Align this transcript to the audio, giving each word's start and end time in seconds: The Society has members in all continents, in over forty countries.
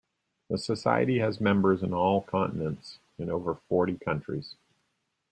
The 0.49 0.57
Society 0.57 1.19
has 1.19 1.39
members 1.39 1.83
in 1.83 1.93
all 1.93 2.23
continents, 2.23 2.97
in 3.19 3.29
over 3.29 3.53
forty 3.53 3.99
countries. 3.99 4.55